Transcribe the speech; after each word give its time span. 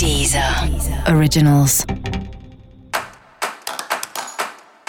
Deezer 0.00 0.42
Originals. 1.14 1.84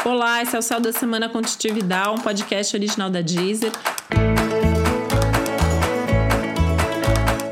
Olá, 0.05 0.41
esse 0.41 0.55
é 0.55 0.59
o 0.59 0.61
Céu 0.61 0.79
da 0.79 0.93
Semana 0.93 1.27
Contitividade, 1.27 2.11
um 2.11 2.17
podcast 2.19 2.73
original 2.77 3.09
da 3.09 3.19
Deezer. 3.19 3.73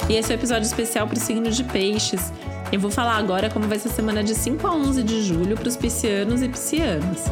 E 0.08 0.16
esse 0.16 0.32
é 0.32 0.36
o 0.36 0.40
episódio 0.40 0.66
especial 0.66 1.06
para 1.06 1.18
o 1.18 1.20
signo 1.20 1.52
de 1.52 1.66
peixes. 1.66 2.32
Eu 2.72 2.80
vou 2.80 2.90
falar 2.90 3.18
agora 3.18 3.50
como 3.50 3.68
vai 3.68 3.78
ser 3.78 3.90
a 3.90 3.92
semana 3.92 4.24
de 4.24 4.36
5 4.36 4.66
a 4.66 4.74
11 4.74 5.04
de 5.04 5.22
julho 5.22 5.58
para 5.58 5.68
os 5.68 5.76
piscianos 5.76 6.42
e 6.42 6.48
piscianas. 6.48 7.26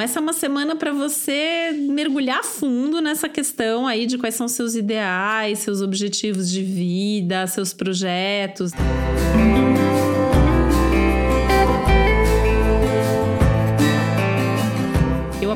Essa 0.00 0.18
é 0.18 0.22
uma 0.22 0.32
semana 0.32 0.74
para 0.74 0.92
você 0.92 1.72
mergulhar 1.72 2.42
fundo 2.42 3.00
nessa 3.00 3.28
questão 3.28 3.86
aí 3.86 4.06
de 4.06 4.16
quais 4.16 4.34
são 4.34 4.48
seus 4.48 4.74
ideais, 4.74 5.58
seus 5.58 5.82
objetivos 5.82 6.50
de 6.50 6.62
vida, 6.62 7.46
seus 7.46 7.72
projetos. 7.72 8.72
eu 8.72 9.79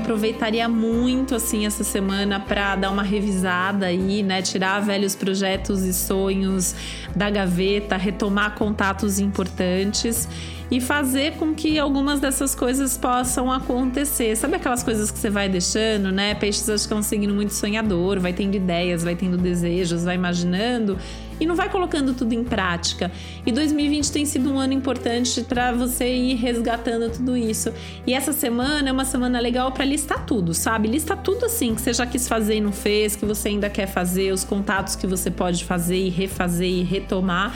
aproveitaria 0.04 0.68
muito 0.68 1.34
assim 1.34 1.64
essa 1.64 1.82
semana 1.82 2.38
para 2.38 2.76
dar 2.76 2.90
uma 2.90 3.02
revisada 3.02 3.86
aí, 3.86 4.22
né, 4.22 4.42
tirar 4.42 4.80
velhos 4.80 5.16
projetos 5.16 5.82
e 5.82 5.94
sonhos 5.94 6.74
da 7.16 7.30
gaveta, 7.30 7.96
retomar 7.96 8.54
contatos 8.54 9.18
importantes 9.18 10.28
e 10.70 10.80
fazer 10.80 11.36
com 11.36 11.54
que 11.54 11.78
algumas 11.78 12.20
dessas 12.20 12.54
coisas 12.54 12.98
possam 12.98 13.50
acontecer. 13.50 14.36
Sabe 14.36 14.56
aquelas 14.56 14.82
coisas 14.82 15.10
que 15.10 15.18
você 15.18 15.30
vai 15.30 15.48
deixando, 15.48 16.10
né? 16.10 16.34
Peixes 16.34 16.68
acho 16.68 16.88
que 16.88 16.92
é 16.92 16.96
um 16.96 17.02
signo 17.02 17.34
muito 17.34 17.52
sonhador, 17.52 18.18
vai 18.18 18.32
tendo 18.32 18.54
ideias, 18.56 19.04
vai 19.04 19.14
tendo 19.14 19.36
desejos, 19.36 20.04
vai 20.04 20.16
imaginando 20.16 20.98
e 21.40 21.46
não 21.46 21.54
vai 21.54 21.68
colocando 21.68 22.14
tudo 22.14 22.32
em 22.32 22.44
prática. 22.44 23.10
E 23.44 23.52
2020 23.52 24.12
tem 24.12 24.24
sido 24.24 24.52
um 24.52 24.58
ano 24.58 24.72
importante 24.72 25.42
para 25.42 25.72
você 25.72 26.14
ir 26.14 26.34
resgatando 26.34 27.10
tudo 27.10 27.36
isso. 27.36 27.72
E 28.06 28.14
essa 28.14 28.32
semana 28.32 28.88
é 28.88 28.92
uma 28.92 29.04
semana 29.04 29.40
legal 29.40 29.72
para 29.72 29.84
listar 29.84 30.24
tudo, 30.24 30.54
sabe? 30.54 30.88
Lista 30.88 31.16
tudo 31.16 31.46
assim 31.46 31.74
que 31.74 31.80
você 31.80 31.92
já 31.92 32.06
quis 32.06 32.28
fazer 32.28 32.56
e 32.56 32.60
não 32.60 32.72
fez, 32.72 33.16
que 33.16 33.24
você 33.24 33.48
ainda 33.48 33.68
quer 33.68 33.86
fazer, 33.86 34.32
os 34.32 34.44
contatos 34.44 34.96
que 34.96 35.06
você 35.06 35.30
pode 35.30 35.64
fazer 35.64 35.98
e 35.98 36.08
refazer 36.08 36.68
e 36.68 36.82
retomar. 36.82 37.54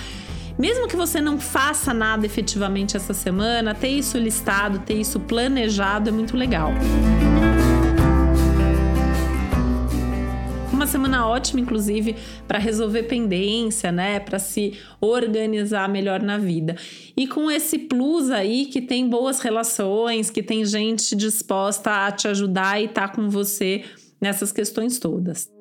Mesmo 0.58 0.88
que 0.88 0.96
você 0.96 1.20
não 1.20 1.38
faça 1.38 1.94
nada 1.94 2.26
efetivamente 2.26 2.96
essa 2.96 3.14
semana, 3.14 3.74
ter 3.74 3.90
isso 3.90 4.18
listado, 4.18 4.80
ter 4.80 4.94
isso 4.94 5.20
planejado 5.20 6.08
é 6.08 6.12
muito 6.12 6.36
legal. 6.36 6.72
Uma 7.36 7.37
semana 10.88 11.26
ótima, 11.28 11.60
inclusive, 11.60 12.16
para 12.46 12.58
resolver 12.58 13.04
pendência, 13.04 13.92
né? 13.92 14.18
Para 14.18 14.38
se 14.38 14.78
organizar 15.00 15.88
melhor 15.88 16.22
na 16.22 16.38
vida. 16.38 16.76
E 17.16 17.26
com 17.26 17.50
esse 17.50 17.78
plus 17.78 18.30
aí 18.30 18.66
que 18.66 18.80
tem 18.80 19.08
boas 19.08 19.40
relações, 19.40 20.30
que 20.30 20.42
tem 20.42 20.64
gente 20.64 21.14
disposta 21.14 22.06
a 22.06 22.12
te 22.12 22.26
ajudar 22.28 22.82
e 22.82 22.88
tá 22.88 23.08
com 23.08 23.28
você 23.28 23.84
nessas 24.20 24.50
questões 24.50 24.98
todas. 24.98 25.57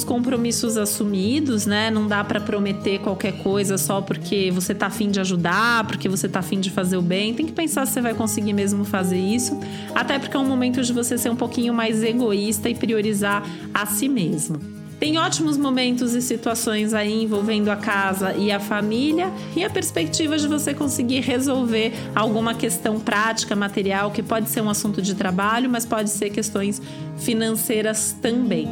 Os 0.00 0.04
compromissos 0.04 0.76
assumidos, 0.76 1.66
né? 1.66 1.90
Não 1.90 2.06
dá 2.06 2.24
para 2.24 2.40
prometer 2.40 2.98
qualquer 3.00 3.32
coisa 3.42 3.76
só 3.76 4.00
porque 4.00 4.50
você 4.50 4.74
tá 4.74 4.86
afim 4.86 5.10
de 5.10 5.20
ajudar, 5.20 5.86
porque 5.86 6.08
você 6.08 6.28
tá 6.28 6.40
afim 6.40 6.58
de 6.58 6.70
fazer 6.70 6.96
o 6.96 7.02
bem. 7.02 7.34
Tem 7.34 7.46
que 7.46 7.52
pensar 7.52 7.86
se 7.86 7.92
você 7.92 8.00
vai 8.00 8.14
conseguir 8.14 8.52
mesmo 8.52 8.84
fazer 8.84 9.18
isso. 9.18 9.58
Até 9.94 10.18
porque 10.18 10.36
é 10.36 10.40
um 10.40 10.48
momento 10.48 10.82
de 10.82 10.92
você 10.92 11.18
ser 11.18 11.30
um 11.30 11.36
pouquinho 11.36 11.74
mais 11.74 12.02
egoísta 12.02 12.70
e 12.70 12.74
priorizar 12.74 13.42
a 13.74 13.84
si 13.86 14.08
mesmo. 14.08 14.58
Tem 14.98 15.16
ótimos 15.16 15.56
momentos 15.56 16.14
e 16.14 16.20
situações 16.20 16.92
aí 16.92 17.22
envolvendo 17.22 17.70
a 17.70 17.76
casa 17.76 18.34
e 18.34 18.52
a 18.52 18.60
família 18.60 19.32
e 19.56 19.64
a 19.64 19.70
perspectiva 19.70 20.36
de 20.36 20.46
você 20.46 20.74
conseguir 20.74 21.20
resolver 21.20 21.94
alguma 22.14 22.54
questão 22.54 23.00
prática, 23.00 23.56
material, 23.56 24.10
que 24.10 24.22
pode 24.22 24.50
ser 24.50 24.60
um 24.60 24.68
assunto 24.68 25.00
de 25.00 25.14
trabalho, 25.14 25.70
mas 25.70 25.86
pode 25.86 26.10
ser 26.10 26.28
questões 26.28 26.82
financeiras 27.16 28.14
também. 28.20 28.68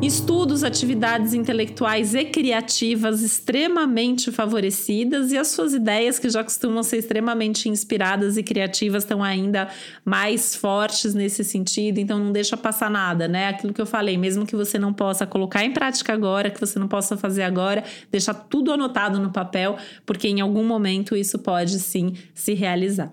Estudos, 0.00 0.62
atividades 0.62 1.34
intelectuais 1.34 2.14
e 2.14 2.24
criativas 2.24 3.20
extremamente 3.20 4.30
favorecidas 4.30 5.32
e 5.32 5.36
as 5.36 5.48
suas 5.48 5.74
ideias, 5.74 6.20
que 6.20 6.30
já 6.30 6.44
costumam 6.44 6.84
ser 6.84 6.98
extremamente 6.98 7.68
inspiradas 7.68 8.36
e 8.36 8.44
criativas, 8.44 9.02
estão 9.02 9.24
ainda 9.24 9.68
mais 10.04 10.54
fortes 10.54 11.14
nesse 11.14 11.42
sentido. 11.42 11.98
Então, 11.98 12.16
não 12.16 12.30
deixa 12.30 12.56
passar 12.56 12.88
nada, 12.88 13.26
né? 13.26 13.48
Aquilo 13.48 13.74
que 13.74 13.80
eu 13.80 13.86
falei, 13.86 14.16
mesmo 14.16 14.46
que 14.46 14.54
você 14.54 14.78
não 14.78 14.94
possa 14.94 15.26
colocar 15.26 15.64
em 15.64 15.72
prática 15.72 16.12
agora, 16.12 16.48
que 16.48 16.60
você 16.60 16.78
não 16.78 16.86
possa 16.86 17.16
fazer 17.16 17.42
agora, 17.42 17.82
deixa 18.08 18.32
tudo 18.32 18.72
anotado 18.72 19.18
no 19.18 19.32
papel, 19.32 19.76
porque 20.06 20.28
em 20.28 20.40
algum 20.40 20.64
momento 20.64 21.16
isso 21.16 21.40
pode 21.40 21.80
sim 21.80 22.14
se 22.32 22.54
realizar. 22.54 23.12